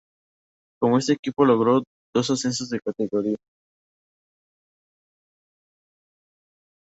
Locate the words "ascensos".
2.31-2.71